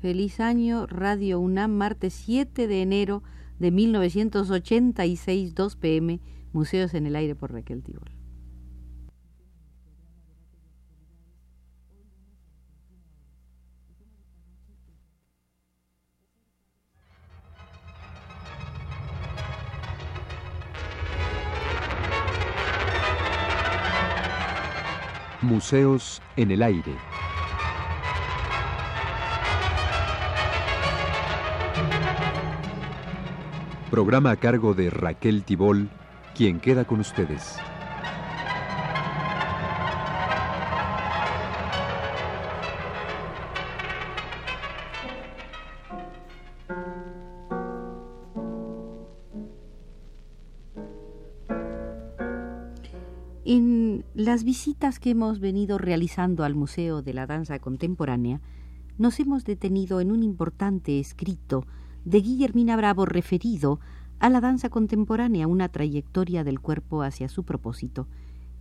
Feliz 0.00 0.38
año, 0.38 0.86
Radio 0.86 1.40
UNAM, 1.40 1.72
martes 1.72 2.14
7 2.14 2.68
de 2.68 2.82
enero 2.82 3.24
de 3.58 3.72
1986, 3.72 5.56
2 5.56 5.76
pm, 5.76 6.20
Museos 6.52 6.94
en 6.94 7.06
el 7.06 7.16
Aire 7.16 7.34
por 7.34 7.52
Raquel 7.52 7.82
Tibol. 7.82 8.12
Museos 25.42 26.22
en 26.36 26.52
el 26.52 26.62
Aire. 26.62 27.07
Programa 33.90 34.32
a 34.32 34.36
cargo 34.36 34.74
de 34.74 34.90
Raquel 34.90 35.44
Tibol, 35.44 35.88
quien 36.34 36.60
queda 36.60 36.84
con 36.84 37.00
ustedes. 37.00 37.56
En 53.46 54.04
las 54.14 54.44
visitas 54.44 54.98
que 54.98 55.10
hemos 55.10 55.40
venido 55.40 55.78
realizando 55.78 56.44
al 56.44 56.54
Museo 56.54 57.00
de 57.00 57.14
la 57.14 57.26
Danza 57.26 57.58
Contemporánea, 57.58 58.42
nos 58.98 59.18
hemos 59.18 59.44
detenido 59.44 60.02
en 60.02 60.12
un 60.12 60.22
importante 60.22 61.00
escrito 61.00 61.64
de 62.08 62.22
Guillermina 62.22 62.74
Bravo 62.74 63.04
referido 63.04 63.80
a 64.18 64.30
la 64.30 64.40
danza 64.40 64.70
contemporánea, 64.70 65.46
una 65.46 65.68
trayectoria 65.68 66.42
del 66.42 66.58
cuerpo 66.58 67.02
hacia 67.02 67.28
su 67.28 67.44
propósito. 67.44 68.08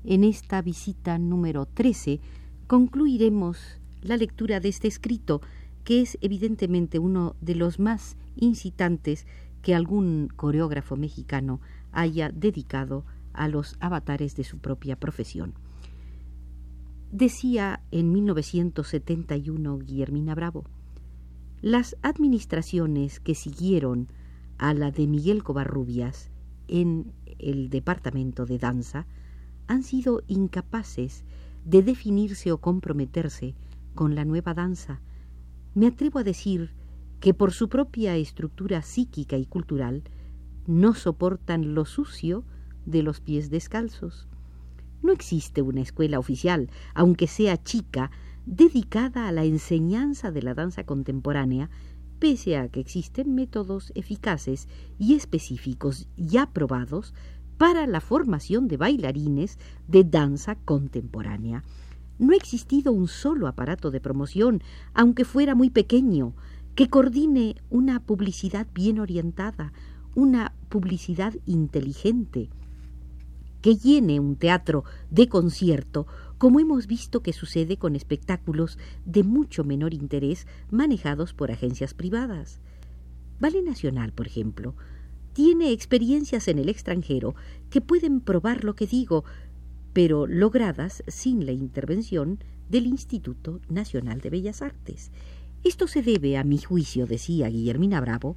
En 0.03 0.25
esta 0.25 0.61
visita 0.61 1.17
número 1.17 1.65
13 1.65 2.19
concluiremos 2.67 3.79
la 4.01 4.17
lectura 4.17 4.59
de 4.59 4.67
este 4.67 4.89
escrito, 4.89 5.41
que 5.85 6.01
es 6.01 6.17
evidentemente 6.19 6.99
uno 6.99 7.37
de 7.39 7.55
los 7.55 7.79
más 7.79 8.17
incitantes 8.35 9.25
que 9.61 9.73
algún 9.73 10.27
coreógrafo 10.35 10.97
mexicano 10.97 11.61
haya 11.93 12.29
dedicado 12.29 13.05
a 13.31 13.47
los 13.47 13.77
avatares 13.79 14.35
de 14.35 14.43
su 14.43 14.57
propia 14.57 14.97
profesión. 14.97 15.53
Decía 17.13 17.79
en 17.91 18.11
1971 18.11 19.79
Guillermina 19.79 20.35
Bravo, 20.35 20.65
las 21.61 21.97
administraciones 22.01 23.19
que 23.19 23.35
siguieron 23.35 24.09
a 24.57 24.73
la 24.73 24.91
de 24.91 25.07
Miguel 25.07 25.43
Covarrubias 25.43 26.29
en 26.67 27.11
el 27.39 27.69
departamento 27.69 28.45
de 28.45 28.59
danza 28.59 29.07
han 29.67 29.83
sido 29.83 30.21
incapaces 30.27 31.23
de 31.65 31.83
definirse 31.83 32.51
o 32.51 32.59
comprometerse 32.59 33.55
con 33.95 34.15
la 34.15 34.23
nueva 34.23 34.53
danza. 34.53 35.01
Me 35.73 35.87
atrevo 35.87 36.19
a 36.19 36.23
decir 36.23 36.71
que 37.19 37.33
por 37.33 37.51
su 37.51 37.69
propia 37.69 38.15
estructura 38.15 38.81
psíquica 38.81 39.37
y 39.37 39.45
cultural 39.45 40.03
no 40.67 40.93
soportan 40.93 41.73
lo 41.73 41.85
sucio 41.85 42.43
de 42.85 43.03
los 43.03 43.19
pies 43.19 43.49
descalzos. 43.49 44.27
No 45.01 45.11
existe 45.11 45.61
una 45.61 45.81
escuela 45.81 46.19
oficial, 46.19 46.69
aunque 46.93 47.27
sea 47.27 47.61
chica, 47.61 48.11
dedicada 48.47 49.27
a 49.27 49.31
la 49.33 49.43
enseñanza 49.43 50.31
de 50.31 50.41
la 50.41 50.53
danza 50.53 50.85
contemporánea, 50.85 51.69
pese 52.17 52.57
a 52.57 52.69
que 52.69 52.79
existen 52.79 53.35
métodos 53.35 53.91
eficaces 53.93 54.69
y 54.97 55.15
específicos 55.15 56.07
ya 56.15 56.47
probados 56.47 57.13
para 57.57 57.85
la 57.87 57.99
formación 57.99 58.69
de 58.69 58.77
bailarines 58.77 59.59
de 59.87 60.05
danza 60.05 60.55
contemporánea. 60.55 61.63
No 62.19 62.31
ha 62.31 62.37
existido 62.37 62.93
un 62.93 63.09
solo 63.09 63.47
aparato 63.47 63.91
de 63.91 63.99
promoción, 63.99 64.63
aunque 64.93 65.25
fuera 65.25 65.53
muy 65.53 65.69
pequeño, 65.69 66.33
que 66.73 66.89
coordine 66.89 67.55
una 67.69 67.99
publicidad 67.99 68.65
bien 68.73 68.99
orientada, 68.99 69.73
una 70.15 70.53
publicidad 70.69 71.33
inteligente, 71.45 72.49
que 73.61 73.75
llene 73.75 74.19
un 74.19 74.35
teatro 74.35 74.83
de 75.09 75.27
concierto 75.27 76.07
como 76.37 76.59
hemos 76.59 76.87
visto 76.87 77.21
que 77.21 77.33
sucede 77.33 77.77
con 77.77 77.95
espectáculos 77.95 78.77
de 79.05 79.23
mucho 79.23 79.63
menor 79.63 79.93
interés 79.93 80.45
manejados 80.69 81.33
por 81.33 81.51
agencias 81.51 81.93
privadas. 81.93 82.59
Vale 83.39 83.61
Nacional, 83.61 84.13
por 84.13 84.27
ejemplo, 84.27 84.75
tiene 85.33 85.71
experiencias 85.71 86.47
en 86.47 86.59
el 86.59 86.69
extranjero 86.69 87.35
que 87.69 87.81
pueden 87.81 88.21
probar 88.21 88.63
lo 88.63 88.75
que 88.75 88.87
digo, 88.87 89.23
pero 89.93 90.27
logradas 90.27 91.03
sin 91.07 91.45
la 91.45 91.51
intervención 91.51 92.39
del 92.69 92.87
Instituto 92.87 93.59
Nacional 93.69 94.21
de 94.21 94.29
Bellas 94.29 94.61
Artes. 94.61 95.11
Esto 95.63 95.87
se 95.87 96.01
debe, 96.01 96.37
a 96.37 96.43
mi 96.43 96.57
juicio, 96.57 97.07
decía 97.07 97.49
Guillermina 97.49 98.01
Bravo, 98.01 98.35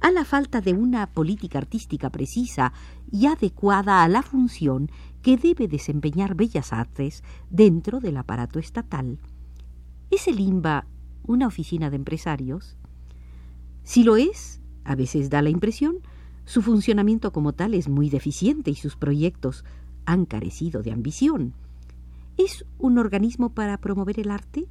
a 0.00 0.10
la 0.10 0.24
falta 0.24 0.60
de 0.60 0.72
una 0.72 1.06
política 1.08 1.58
artística 1.58 2.10
precisa 2.10 2.72
y 3.10 3.26
adecuada 3.26 4.02
a 4.02 4.08
la 4.08 4.22
función 4.22 4.90
que 5.22 5.36
debe 5.36 5.68
desempeñar 5.68 6.34
Bellas 6.34 6.72
Artes 6.72 7.22
dentro 7.50 8.00
del 8.00 8.16
aparato 8.16 8.58
estatal. 8.58 9.18
¿Es 10.10 10.28
el 10.28 10.40
IMBA 10.40 10.86
una 11.26 11.46
oficina 11.46 11.90
de 11.90 11.96
empresarios? 11.96 12.76
Si 13.82 14.04
lo 14.04 14.16
es, 14.16 14.60
a 14.84 14.94
veces 14.94 15.30
da 15.30 15.42
la 15.42 15.50
impresión, 15.50 15.98
su 16.44 16.62
funcionamiento 16.62 17.32
como 17.32 17.52
tal 17.52 17.74
es 17.74 17.88
muy 17.88 18.08
deficiente 18.08 18.70
y 18.70 18.74
sus 18.74 18.96
proyectos 18.96 19.64
han 20.06 20.24
carecido 20.24 20.82
de 20.82 20.92
ambición. 20.92 21.52
¿Es 22.38 22.64
un 22.78 22.98
organismo 22.98 23.50
para 23.50 23.76
promover 23.78 24.18
el 24.20 24.30
arte? 24.30 24.66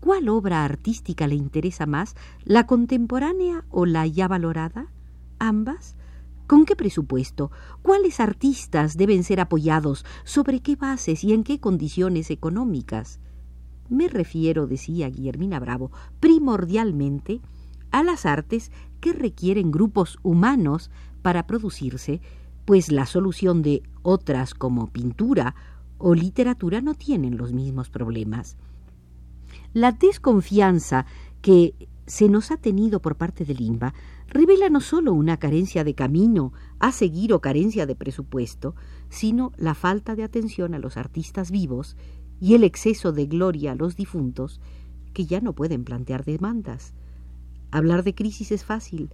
¿Cuál 0.00 0.30
obra 0.30 0.64
artística 0.64 1.26
le 1.26 1.34
interesa 1.34 1.84
más, 1.84 2.16
la 2.44 2.66
contemporánea 2.66 3.66
o 3.68 3.84
la 3.84 4.06
ya 4.06 4.28
valorada? 4.28 4.90
¿Ambas? 5.38 5.94
¿Con 6.46 6.64
qué 6.64 6.74
presupuesto? 6.74 7.50
¿Cuáles 7.82 8.18
artistas 8.18 8.96
deben 8.96 9.24
ser 9.24 9.40
apoyados? 9.40 10.06
¿Sobre 10.24 10.60
qué 10.60 10.74
bases 10.74 11.22
y 11.22 11.34
en 11.34 11.44
qué 11.44 11.60
condiciones 11.60 12.30
económicas? 12.30 13.20
Me 13.90 14.08
refiero, 14.08 14.66
decía 14.66 15.10
Guillermina 15.10 15.60
Bravo, 15.60 15.92
primordialmente 16.18 17.40
a 17.90 18.02
las 18.02 18.24
artes 18.24 18.72
que 19.00 19.12
requieren 19.12 19.70
grupos 19.70 20.18
humanos 20.22 20.90
para 21.22 21.46
producirse, 21.46 22.22
pues 22.64 22.90
la 22.90 23.04
solución 23.04 23.62
de 23.62 23.82
otras 24.02 24.54
como 24.54 24.86
pintura 24.86 25.54
o 25.98 26.14
literatura 26.14 26.80
no 26.80 26.94
tienen 26.94 27.36
los 27.36 27.52
mismos 27.52 27.90
problemas. 27.90 28.56
La 29.72 29.92
desconfianza 29.92 31.06
que 31.42 31.74
se 32.04 32.28
nos 32.28 32.50
ha 32.50 32.56
tenido 32.56 33.00
por 33.00 33.14
parte 33.14 33.44
del 33.44 33.60
INBA 33.60 33.94
revela 34.26 34.68
no 34.68 34.80
solo 34.80 35.12
una 35.12 35.36
carencia 35.36 35.84
de 35.84 35.94
camino 35.94 36.52
a 36.80 36.90
seguir 36.90 37.32
o 37.32 37.40
carencia 37.40 37.86
de 37.86 37.94
presupuesto, 37.94 38.74
sino 39.10 39.52
la 39.56 39.74
falta 39.74 40.16
de 40.16 40.24
atención 40.24 40.74
a 40.74 40.80
los 40.80 40.96
artistas 40.96 41.52
vivos 41.52 41.96
y 42.40 42.54
el 42.54 42.64
exceso 42.64 43.12
de 43.12 43.26
gloria 43.26 43.72
a 43.72 43.74
los 43.76 43.94
difuntos 43.94 44.60
que 45.12 45.26
ya 45.26 45.40
no 45.40 45.52
pueden 45.52 45.84
plantear 45.84 46.24
demandas. 46.24 46.92
Hablar 47.70 48.02
de 48.02 48.16
crisis 48.16 48.50
es 48.50 48.64
fácil, 48.64 49.10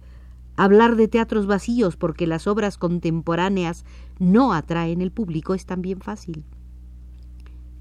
hablar 0.55 0.95
de 0.95 1.07
teatros 1.07 1.45
vacíos 1.45 1.97
porque 1.97 2.25
las 2.25 2.47
obras 2.47 2.79
contemporáneas 2.79 3.85
no 4.17 4.53
atraen 4.53 5.01
el 5.01 5.11
público 5.11 5.53
es 5.53 5.67
también 5.67 5.99
fácil. 5.99 6.45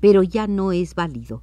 Pero 0.00 0.22
ya 0.22 0.46
no 0.46 0.72
es 0.72 0.94
válido 0.94 1.40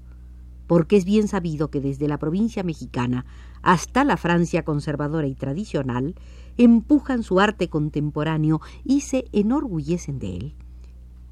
porque 0.67 0.97
es 0.97 1.05
bien 1.05 1.27
sabido 1.27 1.69
que 1.69 1.81
desde 1.81 2.07
la 2.07 2.17
provincia 2.17 2.63
mexicana 2.63 3.25
hasta 3.61 4.03
la 4.03 4.17
Francia 4.17 4.63
conservadora 4.63 5.27
y 5.27 5.35
tradicional 5.35 6.15
empujan 6.57 7.23
su 7.23 7.39
arte 7.39 7.69
contemporáneo 7.69 8.61
y 8.83 9.01
se 9.01 9.25
enorgullecen 9.31 10.19
de 10.19 10.37
él. 10.37 10.55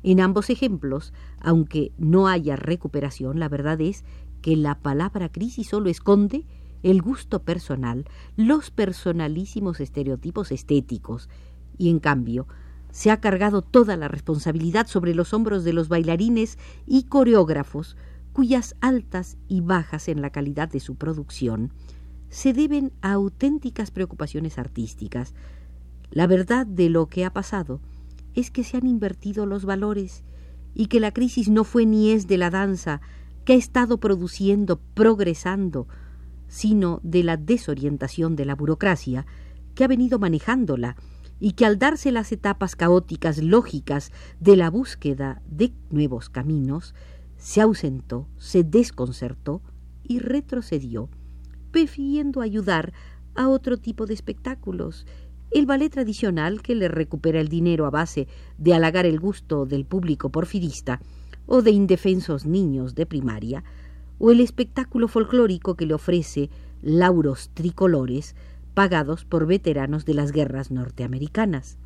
En 0.03 0.19
ambos 0.19 0.49
ejemplos, 0.49 1.13
aunque 1.39 1.91
no 1.97 2.27
haya 2.27 2.55
recuperación, 2.55 3.39
la 3.39 3.49
verdad 3.49 3.79
es 3.81 4.03
que 4.41 4.55
la 4.55 4.79
palabra 4.79 5.29
crisis 5.29 5.67
solo 5.67 5.89
esconde 5.89 6.45
el 6.81 7.01
gusto 7.01 7.43
personal, 7.43 8.05
los 8.35 8.71
personalísimos 8.71 9.79
estereotipos 9.79 10.51
estéticos, 10.51 11.29
y 11.77 11.89
en 11.89 11.99
cambio 11.99 12.47
se 12.91 13.11
ha 13.11 13.21
cargado 13.21 13.61
toda 13.61 13.95
la 13.95 14.07
responsabilidad 14.07 14.87
sobre 14.87 15.15
los 15.15 15.33
hombros 15.33 15.63
de 15.63 15.73
los 15.73 15.87
bailarines 15.87 16.57
y 16.85 17.03
coreógrafos, 17.03 17.95
cuyas 18.33 18.75
altas 18.81 19.37
y 19.47 19.61
bajas 19.61 20.07
en 20.07 20.21
la 20.21 20.29
calidad 20.29 20.69
de 20.69 20.79
su 20.79 20.95
producción 20.95 21.71
se 22.29 22.53
deben 22.53 22.93
a 23.01 23.13
auténticas 23.13 23.91
preocupaciones 23.91 24.57
artísticas. 24.57 25.33
La 26.11 26.27
verdad 26.27 26.65
de 26.65 26.89
lo 26.89 27.07
que 27.07 27.25
ha 27.25 27.33
pasado 27.33 27.81
es 28.33 28.51
que 28.51 28.63
se 28.63 28.77
han 28.77 28.87
invertido 28.87 29.45
los 29.45 29.65
valores 29.65 30.23
y 30.73 30.87
que 30.87 30.99
la 30.99 31.11
crisis 31.11 31.49
no 31.49 31.63
fue 31.63 31.85
ni 31.85 32.11
es 32.11 32.27
de 32.27 32.37
la 32.37 32.49
danza, 32.49 33.01
que 33.43 33.53
ha 33.53 33.57
estado 33.57 33.99
produciendo, 33.99 34.79
progresando, 34.93 35.87
sino 36.47 36.99
de 37.03 37.23
la 37.23 37.37
desorientación 37.37 38.35
de 38.35 38.45
la 38.45 38.55
burocracia 38.55 39.25
que 39.75 39.83
ha 39.83 39.87
venido 39.87 40.19
manejándola 40.19 40.95
y 41.39 41.53
que 41.53 41.65
al 41.65 41.79
darse 41.79 42.11
las 42.11 42.31
etapas 42.31 42.75
caóticas 42.75 43.41
lógicas 43.41 44.11
de 44.39 44.55
la 44.55 44.69
búsqueda 44.69 45.41
de 45.49 45.73
nuevos 45.89 46.29
caminos, 46.29 46.93
se 47.41 47.59
ausentó, 47.59 48.27
se 48.37 48.63
desconcertó 48.63 49.63
y 50.03 50.19
retrocedió, 50.19 51.09
prefiriendo 51.71 52.41
ayudar 52.41 52.93
a 53.33 53.49
otro 53.49 53.77
tipo 53.77 54.05
de 54.05 54.13
espectáculos, 54.13 55.07
el 55.49 55.65
ballet 55.65 55.89
tradicional 55.89 56.61
que 56.61 56.75
le 56.75 56.87
recupera 56.87 57.41
el 57.41 57.47
dinero 57.47 57.87
a 57.87 57.89
base 57.89 58.27
de 58.59 58.75
halagar 58.75 59.07
el 59.07 59.19
gusto 59.19 59.65
del 59.65 59.85
público 59.85 60.29
porfirista 60.29 61.01
o 61.47 61.63
de 61.63 61.71
indefensos 61.71 62.45
niños 62.45 62.93
de 62.93 63.07
primaria, 63.07 63.63
o 64.19 64.29
el 64.29 64.39
espectáculo 64.39 65.07
folclórico 65.07 65.75
que 65.75 65.87
le 65.87 65.95
ofrece 65.95 66.51
lauros 66.83 67.49
tricolores 67.55 68.35
pagados 68.75 69.25
por 69.25 69.47
veteranos 69.47 70.05
de 70.05 70.13
las 70.13 70.31
guerras 70.31 70.69
norteamericanas. 70.69 71.79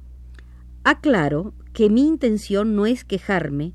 Aclaro 0.83 1.53
que 1.71 1.89
mi 1.89 2.05
intención 2.05 2.75
no 2.75 2.85
es 2.85 3.05
quejarme 3.05 3.73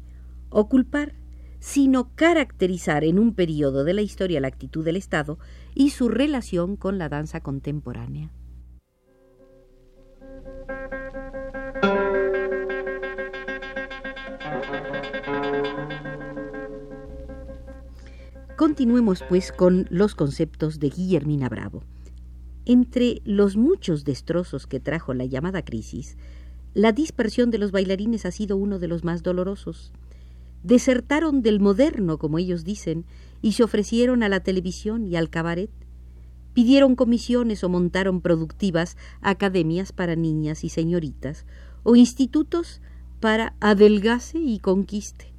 o 0.51 0.69
culpar, 0.69 1.15
sino 1.61 2.15
caracterizar 2.17 3.05
en 3.05 3.19
un 3.19 3.35
periodo 3.35 3.85
de 3.85 3.95
la 3.95 4.03
historia 4.03 4.41
la 4.41 4.49
actitud 4.49 4.85
del 4.85 4.97
Estado 4.97 5.39
y 5.75 5.91
su 5.91 6.09
relación 6.09 6.77
con 6.77 6.99
la 6.99 7.09
danza 7.09 7.41
contemporánea. 7.41 8.33
Continuemos, 18.57 19.25
pues, 19.27 19.53
con 19.53 19.87
los 19.89 20.15
conceptos 20.15 20.81
de 20.81 20.91
Guillermina 20.91 21.49
Bravo. 21.49 21.83
Entre 22.67 23.23
los 23.25 23.57
muchos 23.57 24.05
destrozos 24.05 24.67
que 24.67 24.81
trajo 24.81 25.15
la 25.15 25.25
llamada 25.25 25.65
crisis, 25.65 26.19
la 26.75 26.93
dispersión 26.93 27.51
de 27.51 27.57
los 27.57 27.73
bailarines 27.73 28.27
ha 28.27 28.31
sido 28.31 28.59
uno 28.59 28.79
de 28.79 28.87
los 28.87 29.03
más 29.03 29.23
dolorosos. 29.23 29.93
Desertaron 30.63 31.43
del 31.43 31.61
moderno, 31.61 32.19
como 32.19 32.39
ellos 32.39 32.65
dicen, 32.65 33.05
y 33.43 33.53
se 33.53 33.63
ofrecieron 33.63 34.23
a 34.23 34.29
la 34.29 34.41
televisión 34.41 35.07
y 35.07 35.17
al 35.17 35.31
cabaret. 35.31 35.71
Pidieron 36.53 36.97
comisiones 36.97 37.65
o 37.65 37.69
montaron 37.69 38.21
productivas 38.21 38.97
academias 39.23 39.93
para 39.93 40.17
niñas 40.17 40.65
y 40.65 40.69
señoritas, 40.69 41.47
o 41.83 41.97
institutos 41.97 42.83
para 43.21 43.55
adelgace 43.61 44.39
y 44.39 44.59
conquiste. 44.59 45.33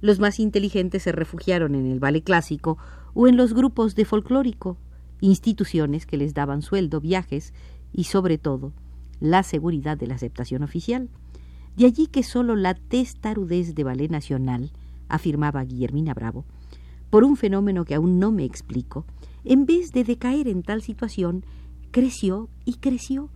Los 0.00 0.20
más 0.20 0.38
inteligentes 0.38 1.02
se 1.02 1.12
refugiaron 1.12 1.74
en 1.74 1.90
el 1.90 1.98
ballet 1.98 2.22
clásico 2.22 2.78
o 3.14 3.26
en 3.26 3.36
los 3.36 3.54
grupos 3.54 3.94
de 3.94 4.04
folclórico, 4.04 4.76
instituciones 5.20 6.06
que 6.06 6.16
les 6.16 6.34
daban 6.34 6.62
sueldo, 6.62 7.00
viajes 7.00 7.54
y, 7.92 8.04
sobre 8.04 8.38
todo, 8.38 8.72
la 9.20 9.42
seguridad 9.42 9.96
de 9.96 10.06
la 10.06 10.14
aceptación 10.14 10.62
oficial. 10.62 11.08
De 11.76 11.86
allí 11.86 12.06
que 12.06 12.22
sólo 12.22 12.54
la 12.54 12.74
testarudez 12.74 13.74
de 13.74 13.84
Ballet 13.84 14.10
Nacional, 14.10 14.70
afirmaba 15.08 15.64
Guillermina 15.64 16.14
Bravo, 16.14 16.44
por 17.10 17.24
un 17.24 17.36
fenómeno 17.36 17.84
que 17.84 17.94
aún 17.94 18.18
no 18.18 18.30
me 18.30 18.44
explico, 18.44 19.04
en 19.44 19.66
vez 19.66 19.92
de 19.92 20.04
decaer 20.04 20.48
en 20.48 20.62
tal 20.62 20.82
situación, 20.82 21.44
creció 21.90 22.48
y 22.64 22.74
creció. 22.74 23.30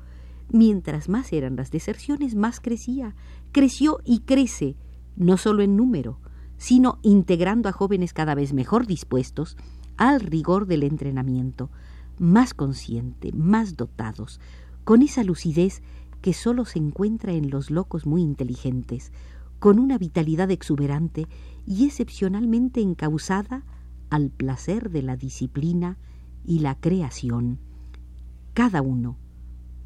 Mientras 0.50 1.08
más 1.08 1.32
eran 1.32 1.56
las 1.56 1.70
deserciones, 1.70 2.34
más 2.34 2.60
crecía, 2.60 3.14
creció 3.52 4.00
y 4.04 4.20
crece, 4.20 4.76
no 5.16 5.36
solo 5.36 5.62
en 5.62 5.76
número, 5.76 6.18
sino 6.56 6.98
integrando 7.02 7.68
a 7.68 7.72
jóvenes 7.72 8.12
cada 8.12 8.34
vez 8.34 8.52
mejor 8.52 8.86
dispuestos 8.86 9.56
al 9.96 10.20
rigor 10.20 10.66
del 10.66 10.84
entrenamiento, 10.84 11.70
más 12.18 12.54
consciente, 12.54 13.32
más 13.32 13.76
dotados, 13.76 14.40
con 14.84 15.02
esa 15.02 15.22
lucidez 15.22 15.82
que 16.20 16.32
sólo 16.32 16.64
se 16.64 16.78
encuentra 16.78 17.32
en 17.32 17.50
los 17.50 17.70
locos 17.70 18.06
muy 18.06 18.22
inteligentes, 18.22 19.12
con 19.58 19.78
una 19.78 19.98
vitalidad 19.98 20.50
exuberante 20.50 21.26
y 21.66 21.86
excepcionalmente 21.86 22.80
encausada 22.80 23.64
al 24.10 24.30
placer 24.30 24.90
de 24.90 25.02
la 25.02 25.16
disciplina 25.16 25.98
y 26.44 26.60
la 26.60 26.74
creación. 26.76 27.58
Cada 28.54 28.82
uno, 28.82 29.16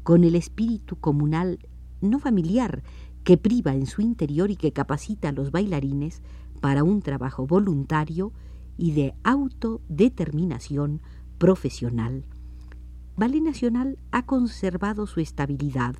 con 0.03 0.23
el 0.23 0.35
espíritu 0.35 0.95
comunal, 0.95 1.59
no 2.01 2.19
familiar, 2.19 2.83
que 3.23 3.37
priva 3.37 3.73
en 3.73 3.85
su 3.85 4.01
interior 4.01 4.51
y 4.51 4.55
que 4.55 4.73
capacita 4.73 5.29
a 5.29 5.31
los 5.31 5.51
bailarines 5.51 6.21
para 6.61 6.83
un 6.83 7.01
trabajo 7.01 7.47
voluntario 7.47 8.33
y 8.77 8.91
de 8.91 9.13
autodeterminación 9.23 11.01
profesional. 11.37 12.25
Ballet 13.15 13.41
Nacional 13.41 13.99
ha 14.11 14.25
conservado 14.25 15.05
su 15.05 15.19
estabilidad 15.19 15.95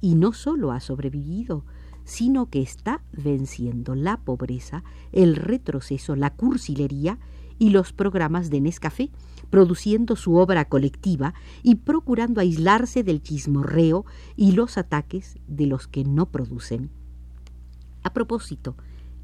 y 0.00 0.14
no 0.14 0.32
solo 0.32 0.72
ha 0.72 0.80
sobrevivido, 0.80 1.64
sino 2.04 2.46
que 2.46 2.62
está 2.62 3.02
venciendo 3.12 3.94
la 3.94 4.18
pobreza, 4.18 4.82
el 5.12 5.36
retroceso, 5.36 6.16
la 6.16 6.30
cursilería 6.30 7.18
y 7.58 7.70
los 7.70 7.92
programas 7.92 8.50
de 8.50 8.60
Nescafé, 8.60 9.10
produciendo 9.50 10.16
su 10.16 10.36
obra 10.36 10.64
colectiva 10.64 11.34
y 11.62 11.76
procurando 11.76 12.40
aislarse 12.40 13.02
del 13.02 13.22
chismorreo 13.22 14.06
y 14.36 14.52
los 14.52 14.78
ataques 14.78 15.38
de 15.46 15.66
los 15.66 15.86
que 15.86 16.04
no 16.04 16.26
producen. 16.26 16.90
A 18.02 18.12
propósito, 18.12 18.76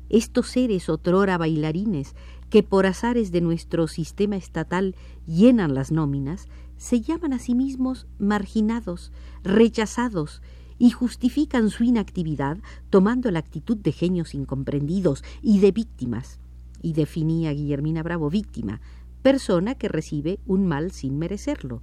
estos 0.08 0.48
seres 0.48 0.88
otrora 0.88 1.38
bailarines 1.38 2.14
que 2.50 2.62
por 2.62 2.86
azares 2.86 3.32
de 3.32 3.40
nuestro 3.40 3.88
sistema 3.88 4.36
estatal 4.36 4.94
llenan 5.26 5.74
las 5.74 5.90
nóminas, 5.90 6.46
se 6.76 7.00
llaman 7.00 7.32
a 7.32 7.38
sí 7.38 7.54
mismos 7.54 8.06
marginados, 8.18 9.12
rechazados, 9.42 10.42
y 10.78 10.90
justifican 10.90 11.70
su 11.70 11.84
inactividad 11.84 12.58
tomando 12.90 13.30
la 13.30 13.38
actitud 13.38 13.76
de 13.76 13.92
genios 13.92 14.34
incomprendidos 14.34 15.24
y 15.42 15.60
de 15.60 15.72
víctimas. 15.72 16.40
Y 16.82 16.92
definía 16.92 17.52
Guillermina 17.52 18.02
Bravo 18.02 18.30
víctima, 18.30 18.80
persona 19.22 19.74
que 19.74 19.88
recibe 19.88 20.38
un 20.46 20.66
mal 20.66 20.92
sin 20.92 21.18
merecerlo. 21.18 21.82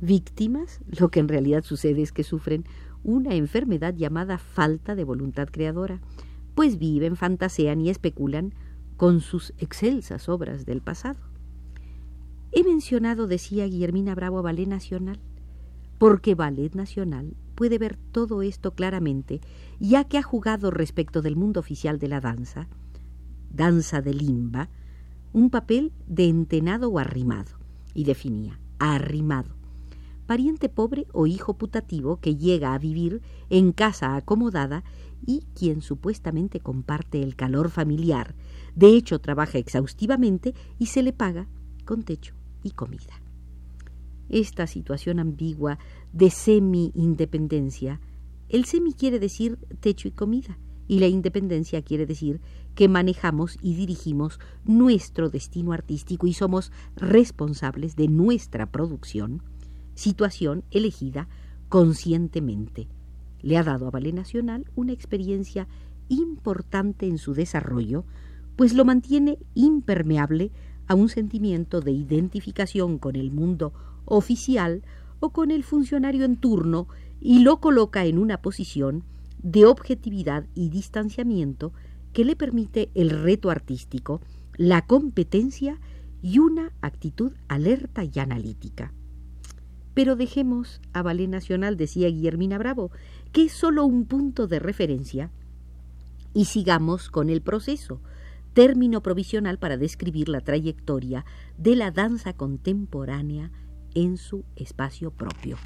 Víctimas, 0.00 0.80
lo 0.86 1.10
que 1.10 1.20
en 1.20 1.28
realidad 1.28 1.62
sucede 1.62 2.02
es 2.02 2.12
que 2.12 2.24
sufren 2.24 2.64
una 3.04 3.34
enfermedad 3.34 3.94
llamada 3.94 4.38
falta 4.38 4.94
de 4.94 5.04
voluntad 5.04 5.48
creadora, 5.50 6.00
pues 6.54 6.78
viven, 6.78 7.16
fantasean 7.16 7.80
y 7.80 7.90
especulan 7.90 8.54
con 8.96 9.20
sus 9.20 9.52
excelsas 9.58 10.28
obras 10.28 10.66
del 10.66 10.80
pasado. 10.80 11.20
He 12.52 12.64
mencionado, 12.64 13.26
decía 13.26 13.64
Guillermina 13.66 14.14
Bravo, 14.14 14.42
Ballet 14.42 14.66
Nacional, 14.66 15.18
porque 15.98 16.34
Ballet 16.34 16.74
Nacional 16.74 17.34
puede 17.54 17.78
ver 17.78 17.96
todo 17.96 18.42
esto 18.42 18.74
claramente, 18.74 19.40
ya 19.78 20.04
que 20.04 20.18
ha 20.18 20.22
jugado 20.22 20.70
respecto 20.70 21.22
del 21.22 21.36
mundo 21.36 21.60
oficial 21.60 21.98
de 21.98 22.08
la 22.08 22.20
danza, 22.20 22.68
danza 23.50 24.02
de 24.02 24.14
limba, 24.14 24.68
un 25.32 25.50
papel 25.50 25.92
de 26.06 26.28
entenado 26.28 26.88
o 26.90 26.98
arrimado, 26.98 27.58
y 27.94 28.04
definía 28.04 28.58
arrimado, 28.78 29.54
pariente 30.26 30.68
pobre 30.68 31.06
o 31.12 31.26
hijo 31.26 31.54
putativo 31.54 32.18
que 32.18 32.36
llega 32.36 32.74
a 32.74 32.78
vivir 32.78 33.22
en 33.50 33.72
casa 33.72 34.16
acomodada 34.16 34.82
y 35.24 35.44
quien 35.54 35.82
supuestamente 35.82 36.60
comparte 36.60 37.22
el 37.22 37.36
calor 37.36 37.70
familiar, 37.70 38.34
de 38.74 38.88
hecho 38.96 39.20
trabaja 39.20 39.58
exhaustivamente 39.58 40.54
y 40.78 40.86
se 40.86 41.02
le 41.02 41.12
paga 41.12 41.46
con 41.84 42.02
techo 42.02 42.34
y 42.62 42.70
comida. 42.70 43.21
Esta 44.32 44.66
situación 44.66 45.18
ambigua 45.20 45.78
de 46.14 46.30
semi-independencia, 46.30 48.00
el 48.48 48.64
semi 48.64 48.94
quiere 48.94 49.18
decir 49.18 49.58
techo 49.80 50.08
y 50.08 50.10
comida, 50.10 50.58
y 50.88 51.00
la 51.00 51.06
independencia 51.06 51.82
quiere 51.82 52.06
decir 52.06 52.40
que 52.74 52.88
manejamos 52.88 53.58
y 53.60 53.74
dirigimos 53.74 54.40
nuestro 54.64 55.28
destino 55.28 55.74
artístico 55.74 56.26
y 56.26 56.32
somos 56.32 56.72
responsables 56.96 57.94
de 57.94 58.08
nuestra 58.08 58.70
producción, 58.72 59.42
situación 59.94 60.64
elegida 60.70 61.28
conscientemente. 61.68 62.88
Le 63.42 63.58
ha 63.58 63.62
dado 63.62 63.86
a 63.86 63.90
Ballet 63.90 64.14
Nacional 64.14 64.64
una 64.74 64.92
experiencia 64.92 65.68
importante 66.08 67.06
en 67.06 67.18
su 67.18 67.34
desarrollo, 67.34 68.06
pues 68.56 68.72
lo 68.72 68.86
mantiene 68.86 69.38
impermeable 69.54 70.52
a 70.86 70.94
un 70.94 71.10
sentimiento 71.10 71.82
de 71.82 71.92
identificación 71.92 72.98
con 72.98 73.16
el 73.16 73.30
mundo 73.30 73.74
oficial 74.04 74.82
o 75.20 75.30
con 75.30 75.50
el 75.50 75.64
funcionario 75.64 76.24
en 76.24 76.36
turno 76.36 76.88
y 77.20 77.40
lo 77.40 77.60
coloca 77.60 78.04
en 78.04 78.18
una 78.18 78.42
posición 78.42 79.04
de 79.42 79.66
objetividad 79.66 80.46
y 80.54 80.68
distanciamiento 80.68 81.72
que 82.12 82.24
le 82.24 82.36
permite 82.36 82.90
el 82.94 83.10
reto 83.10 83.50
artístico, 83.50 84.20
la 84.56 84.86
competencia 84.86 85.78
y 86.22 86.38
una 86.38 86.72
actitud 86.80 87.32
alerta 87.48 88.04
y 88.04 88.18
analítica. 88.18 88.92
Pero 89.94 90.16
dejemos 90.16 90.80
a 90.92 91.02
Ballet 91.02 91.28
Nacional, 91.28 91.76
decía 91.76 92.08
Guillermina 92.08 92.58
Bravo, 92.58 92.90
que 93.32 93.44
es 93.44 93.52
solo 93.52 93.84
un 93.84 94.06
punto 94.06 94.46
de 94.46 94.58
referencia, 94.58 95.30
y 96.34 96.46
sigamos 96.46 97.10
con 97.10 97.28
el 97.28 97.42
proceso, 97.42 98.00
término 98.54 99.02
provisional 99.02 99.58
para 99.58 99.76
describir 99.76 100.28
la 100.28 100.40
trayectoria 100.40 101.24
de 101.58 101.76
la 101.76 101.90
danza 101.90 102.34
contemporánea 102.34 103.50
en 103.94 104.16
su 104.16 104.44
espacio 104.56 105.10
propio. 105.10 105.56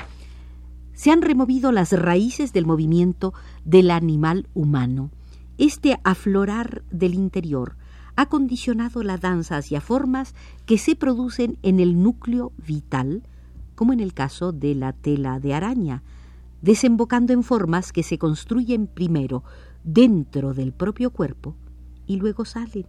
Se 0.92 1.10
han 1.10 1.22
removido 1.22 1.72
las 1.72 1.92
raíces 1.92 2.52
del 2.52 2.66
movimiento 2.66 3.34
del 3.64 3.90
animal 3.90 4.48
humano. 4.54 5.10
Este 5.58 5.98
aflorar 6.04 6.82
del 6.90 7.14
interior 7.14 7.76
ha 8.16 8.26
condicionado 8.26 9.02
la 9.02 9.18
danza 9.18 9.58
hacia 9.58 9.80
formas 9.80 10.34
que 10.64 10.78
se 10.78 10.96
producen 10.96 11.58
en 11.62 11.80
el 11.80 12.02
núcleo 12.02 12.52
vital, 12.56 13.22
como 13.74 13.92
en 13.92 14.00
el 14.00 14.14
caso 14.14 14.52
de 14.52 14.74
la 14.74 14.94
tela 14.94 15.38
de 15.38 15.52
araña, 15.52 16.02
desembocando 16.62 17.32
en 17.34 17.42
formas 17.42 17.92
que 17.92 18.02
se 18.02 18.18
construyen 18.18 18.86
primero 18.86 19.44
dentro 19.84 20.54
del 20.54 20.72
propio 20.72 21.10
cuerpo 21.10 21.54
y 22.06 22.16
luego 22.16 22.44
salen. 22.44 22.86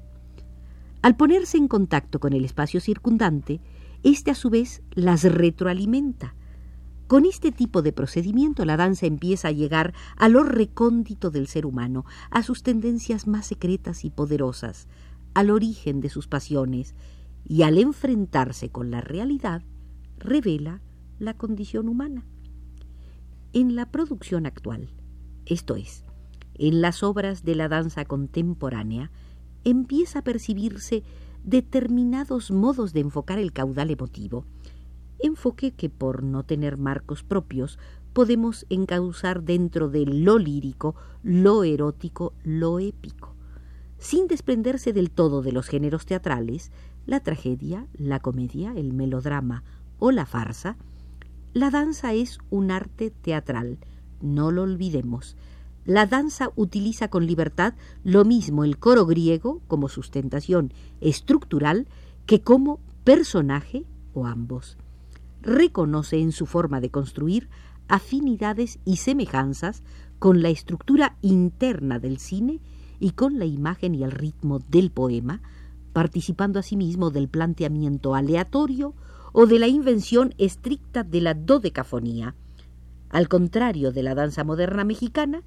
Al 1.02 1.16
ponerse 1.16 1.58
en 1.58 1.68
contacto 1.68 2.20
con 2.20 2.34
el 2.34 2.46
espacio 2.46 2.80
circundante, 2.80 3.60
éste 4.04 4.32
a 4.32 4.36
su 4.36 4.50
vez 4.50 4.82
las 4.92 5.24
retroalimenta. 5.24 6.36
Con 7.08 7.26
este 7.26 7.52
tipo 7.52 7.82
de 7.82 7.94
procedimiento 7.94 8.66
la 8.66 8.76
danza 8.76 9.06
empieza 9.06 9.48
a 9.48 9.52
llegar 9.52 9.94
a 10.18 10.28
lo 10.28 10.44
recóndito 10.44 11.32
del 11.32 11.48
ser 11.48 11.66
humano, 11.66 12.06
a 12.30 12.44
sus 12.44 12.64
tendencias 12.64 13.28
más 13.28 13.46
secretas 13.46 14.04
y 14.04 14.10
poderosas, 14.10 14.88
al 15.34 15.50
origen 15.50 16.02
de 16.02 16.10
sus 16.10 16.28
pasiones, 16.28 16.96
y 17.46 17.62
al 17.62 17.78
enfrentarse 17.78 18.70
con 18.70 18.92
la 18.92 19.00
realidad, 19.00 19.64
revela 20.18 20.82
la 21.18 21.34
condición 21.34 21.88
humana. 21.88 22.26
En 23.54 23.76
la 23.76 23.90
producción 23.90 24.46
actual, 24.46 24.90
esto 25.46 25.78
es, 25.78 26.04
en 26.56 26.82
las 26.82 27.04
obras 27.04 27.44
de 27.44 27.56
la 27.56 27.70
danza 27.70 28.04
contemporánea, 28.04 29.12
empieza 29.64 30.20
a 30.20 30.24
percibirse 30.24 31.04
determinados 31.48 32.52
modos 32.52 32.92
de 32.92 33.00
enfocar 33.00 33.40
el 33.40 33.54
caudal 33.54 33.90
emotivo, 33.90 34.44
enfoque 35.18 35.72
que 35.72 35.90
por 35.90 36.22
no 36.22 36.44
tener 36.44 36.78
marcos 36.78 37.24
propios 37.24 37.80
podemos 38.12 38.66
encauzar 38.70 39.44
dentro 39.44 39.88
de 39.88 40.06
lo 40.06 40.40
lírico, 40.40 40.96
lo 41.24 41.64
erótico, 41.64 42.34
lo 42.44 42.80
épico, 42.80 43.34
sin 43.98 44.28
desprenderse 44.28 44.92
del 44.92 45.10
todo 45.10 45.42
de 45.42 45.54
los 45.54 45.70
géneros 45.70 46.06
teatrales, 46.06 46.70
la 47.06 47.22
tragedia, 47.22 47.88
la 47.94 48.20
comedia, 48.20 48.74
el 48.76 48.92
melodrama 48.92 49.64
o 50.00 50.12
la 50.12 50.26
farsa, 50.26 50.76
la 51.54 51.72
danza 51.72 52.14
es 52.14 52.40
un 52.50 52.72
arte 52.72 53.10
teatral, 53.10 53.78
no 54.22 54.52
lo 54.52 54.64
olvidemos, 54.64 55.38
la 55.88 56.06
danza 56.06 56.52
utiliza 56.56 57.08
con 57.08 57.26
libertad 57.26 57.74
lo 58.04 58.26
mismo 58.26 58.66
el 58.66 58.78
coro 58.78 59.06
griego 59.06 59.62
como 59.68 59.88
sustentación 59.88 60.74
estructural 61.00 61.88
que 62.26 62.42
como 62.42 62.80
personaje 63.06 63.86
o 64.14 64.28
ambos. 64.28 64.78
Reconoce 65.42 66.20
en 66.20 66.34
su 66.34 66.46
forma 66.46 66.82
de 66.82 66.92
construir 66.92 67.48
afinidades 67.88 68.80
y 68.84 68.98
semejanzas 68.98 69.82
con 70.20 70.42
la 70.42 70.50
estructura 70.50 71.16
interna 71.22 72.00
del 72.00 72.20
cine 72.20 72.60
y 73.00 73.12
con 73.12 73.40
la 73.40 73.46
imagen 73.46 73.96
y 73.96 74.04
el 74.04 74.12
ritmo 74.12 74.60
del 74.60 74.92
poema, 74.92 75.42
participando 75.94 76.60
asimismo 76.60 77.12
del 77.12 77.30
planteamiento 77.30 78.14
aleatorio 78.14 78.94
o 79.32 79.46
de 79.46 79.60
la 79.60 79.68
invención 79.68 80.34
estricta 80.38 81.04
de 81.04 81.22
la 81.22 81.34
dodecafonía. 81.34 82.36
Al 83.10 83.30
contrario 83.30 83.94
de 83.94 84.04
la 84.04 84.16
danza 84.16 84.44
moderna 84.44 84.84
mexicana, 84.84 85.44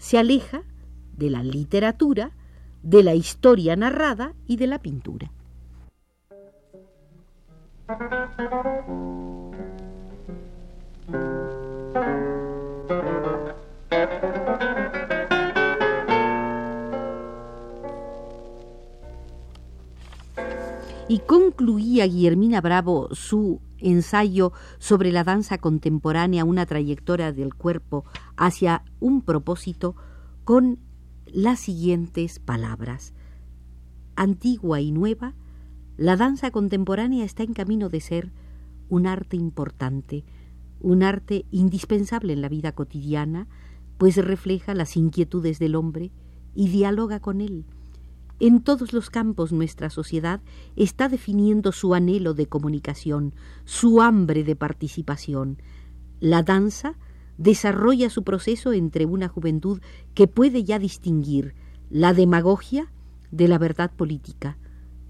se 0.00 0.16
aleja 0.16 0.62
de 1.12 1.28
la 1.28 1.42
literatura, 1.42 2.30
de 2.82 3.02
la 3.02 3.14
historia 3.14 3.76
narrada 3.76 4.32
y 4.46 4.56
de 4.56 4.66
la 4.66 4.80
pintura. 4.80 5.30
Y 21.08 21.18
concluía 21.18 22.06
Guillermina 22.06 22.62
Bravo 22.62 23.14
su 23.14 23.60
ensayo 23.80 24.52
sobre 24.78 25.12
la 25.12 25.24
danza 25.24 25.58
contemporánea, 25.58 26.44
una 26.44 26.66
trayectoria 26.66 27.32
del 27.32 27.54
cuerpo 27.54 28.04
hacia 28.36 28.84
un 29.00 29.22
propósito, 29.22 29.96
con 30.44 30.78
las 31.26 31.60
siguientes 31.60 32.38
palabras. 32.38 33.14
Antigua 34.16 34.80
y 34.80 34.92
nueva, 34.92 35.34
la 35.96 36.16
danza 36.16 36.50
contemporánea 36.50 37.24
está 37.24 37.42
en 37.42 37.52
camino 37.52 37.88
de 37.88 38.00
ser 38.00 38.32
un 38.88 39.06
arte 39.06 39.36
importante, 39.36 40.24
un 40.80 41.02
arte 41.02 41.46
indispensable 41.50 42.32
en 42.32 42.40
la 42.40 42.48
vida 42.48 42.72
cotidiana, 42.72 43.48
pues 43.98 44.16
refleja 44.16 44.74
las 44.74 44.96
inquietudes 44.96 45.58
del 45.58 45.76
hombre 45.76 46.10
y 46.54 46.68
dialoga 46.68 47.20
con 47.20 47.40
él 47.40 47.66
en 48.40 48.62
todos 48.62 48.94
los 48.94 49.10
campos 49.10 49.52
nuestra 49.52 49.90
sociedad 49.90 50.40
está 50.74 51.08
definiendo 51.08 51.72
su 51.72 51.94
anhelo 51.94 52.32
de 52.32 52.46
comunicación, 52.46 53.34
su 53.66 54.00
hambre 54.00 54.44
de 54.44 54.56
participación. 54.56 55.58
La 56.20 56.42
danza 56.42 56.94
desarrolla 57.36 58.08
su 58.08 58.24
proceso 58.24 58.72
entre 58.72 59.04
una 59.04 59.28
juventud 59.28 59.80
que 60.14 60.26
puede 60.26 60.64
ya 60.64 60.78
distinguir 60.78 61.54
la 61.90 62.14
demagogia 62.14 62.90
de 63.30 63.46
la 63.46 63.58
verdad 63.58 63.92
política, 63.94 64.56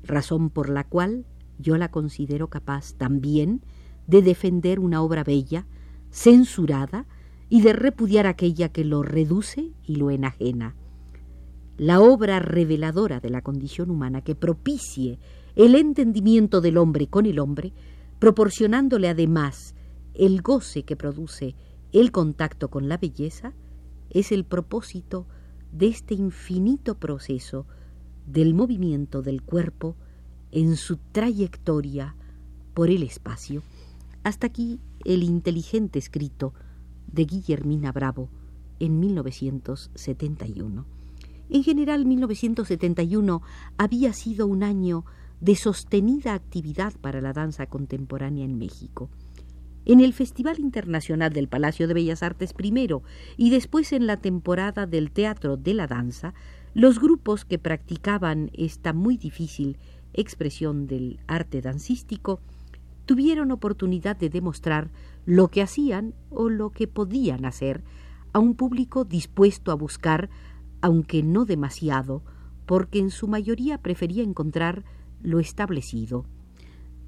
razón 0.02 0.50
por 0.50 0.68
la 0.68 0.84
cual 0.84 1.24
yo 1.58 1.76
la 1.76 1.90
considero 1.90 2.48
capaz 2.48 2.94
también 2.94 3.62
de 4.08 4.22
defender 4.22 4.80
una 4.80 5.02
obra 5.02 5.22
bella, 5.22 5.66
censurada, 6.10 7.06
y 7.48 7.62
de 7.62 7.72
repudiar 7.72 8.26
aquella 8.26 8.68
que 8.70 8.84
lo 8.84 9.02
reduce 9.02 9.72
y 9.84 9.96
lo 9.96 10.10
enajena 10.10 10.76
la 11.80 12.02
obra 12.02 12.40
reveladora 12.40 13.20
de 13.20 13.30
la 13.30 13.40
condición 13.40 13.90
humana 13.90 14.20
que 14.20 14.34
propicie 14.34 15.18
el 15.56 15.74
entendimiento 15.74 16.60
del 16.60 16.76
hombre 16.76 17.06
con 17.06 17.24
el 17.24 17.38
hombre, 17.38 17.72
proporcionándole 18.18 19.08
además 19.08 19.74
el 20.12 20.42
goce 20.42 20.82
que 20.82 20.94
produce 20.94 21.54
el 21.92 22.12
contacto 22.12 22.68
con 22.68 22.90
la 22.90 22.98
belleza, 22.98 23.54
es 24.10 24.30
el 24.30 24.44
propósito 24.44 25.26
de 25.72 25.86
este 25.86 26.12
infinito 26.12 26.98
proceso 26.98 27.64
del 28.26 28.52
movimiento 28.52 29.22
del 29.22 29.40
cuerpo 29.40 29.96
en 30.50 30.76
su 30.76 30.98
trayectoria 31.12 32.14
por 32.74 32.90
el 32.90 33.02
espacio. 33.02 33.62
Hasta 34.22 34.48
aquí 34.48 34.80
el 35.06 35.22
inteligente 35.22 35.98
escrito 35.98 36.52
de 37.10 37.24
Guillermina 37.24 37.90
Bravo 37.90 38.28
en 38.80 39.00
1971. 39.00 40.99
En 41.50 41.64
general, 41.64 42.06
1971 42.06 43.42
había 43.76 44.12
sido 44.12 44.46
un 44.46 44.62
año 44.62 45.04
de 45.40 45.56
sostenida 45.56 46.34
actividad 46.34 46.92
para 47.00 47.20
la 47.20 47.32
danza 47.32 47.66
contemporánea 47.66 48.44
en 48.44 48.56
México. 48.56 49.10
En 49.84 50.00
el 50.00 50.12
Festival 50.12 50.60
Internacional 50.60 51.32
del 51.32 51.48
Palacio 51.48 51.88
de 51.88 51.94
Bellas 51.94 52.22
Artes 52.22 52.52
primero 52.52 53.02
y 53.36 53.50
después 53.50 53.92
en 53.92 54.06
la 54.06 54.18
temporada 54.18 54.86
del 54.86 55.10
Teatro 55.10 55.56
de 55.56 55.74
la 55.74 55.88
Danza, 55.88 56.34
los 56.72 57.00
grupos 57.00 57.44
que 57.44 57.58
practicaban 57.58 58.50
esta 58.52 58.92
muy 58.92 59.16
difícil 59.16 59.78
expresión 60.12 60.86
del 60.86 61.18
arte 61.26 61.62
dancístico 61.62 62.40
tuvieron 63.06 63.50
oportunidad 63.50 64.16
de 64.16 64.28
demostrar 64.28 64.90
lo 65.26 65.48
que 65.48 65.62
hacían 65.62 66.14
o 66.30 66.48
lo 66.48 66.70
que 66.70 66.86
podían 66.86 67.44
hacer 67.44 67.82
a 68.32 68.38
un 68.38 68.54
público 68.54 69.04
dispuesto 69.04 69.72
a 69.72 69.74
buscar 69.74 70.30
aunque 70.80 71.22
no 71.22 71.44
demasiado, 71.44 72.22
porque 72.66 72.98
en 72.98 73.10
su 73.10 73.28
mayoría 73.28 73.78
prefería 73.78 74.22
encontrar 74.22 74.84
lo 75.22 75.40
establecido. 75.40 76.24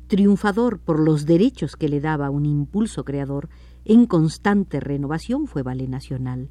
Triunfador 0.09 0.79
por 0.79 1.00
los 1.00 1.25
derechos 1.25 1.76
que 1.76 1.88
le 1.88 2.00
daba 2.00 2.31
un 2.31 2.45
impulso 2.47 3.05
creador, 3.05 3.49
en 3.85 4.07
constante 4.07 4.81
renovación 4.81 5.47
fue 5.47 5.62
Ballet 5.62 5.88
Nacional, 5.88 6.50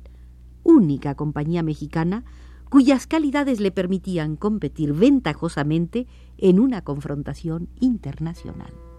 única 0.64 1.16
compañía 1.16 1.64
mexicana 1.64 2.24
cuyas 2.70 3.06
calidades 3.06 3.60
le 3.60 3.72
permitían 3.72 4.38
competir 4.38 4.94
ventajosamente 4.94 6.08
en 6.38 6.60
una 6.60 6.82
confrontación 6.84 7.68
internacional. 7.80 8.91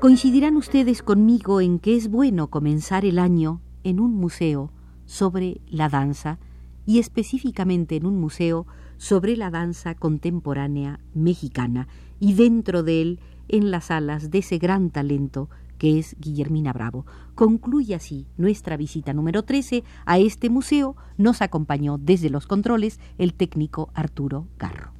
Coincidirán 0.00 0.56
ustedes 0.56 1.02
conmigo 1.02 1.60
en 1.60 1.78
que 1.78 1.94
es 1.94 2.08
bueno 2.08 2.48
comenzar 2.48 3.04
el 3.04 3.18
año 3.18 3.60
en 3.84 4.00
un 4.00 4.14
museo 4.14 4.72
sobre 5.04 5.60
la 5.68 5.90
danza 5.90 6.38
y 6.86 7.00
específicamente 7.00 7.96
en 7.96 8.06
un 8.06 8.18
museo 8.18 8.66
sobre 8.96 9.36
la 9.36 9.50
danza 9.50 9.94
contemporánea 9.94 11.00
mexicana 11.12 11.86
y 12.18 12.32
dentro 12.32 12.82
de 12.82 13.02
él 13.02 13.20
en 13.48 13.70
las 13.70 13.90
alas 13.90 14.30
de 14.30 14.38
ese 14.38 14.56
gran 14.56 14.88
talento 14.88 15.50
que 15.76 15.98
es 15.98 16.16
Guillermina 16.18 16.72
Bravo. 16.72 17.04
Concluye 17.34 17.94
así 17.94 18.26
nuestra 18.38 18.78
visita 18.78 19.12
número 19.12 19.42
13 19.42 19.84
a 20.06 20.18
este 20.18 20.48
museo. 20.48 20.96
Nos 21.18 21.42
acompañó 21.42 21.98
desde 21.98 22.30
los 22.30 22.46
controles 22.46 23.00
el 23.18 23.34
técnico 23.34 23.90
Arturo 23.92 24.46
Garro. 24.58 24.99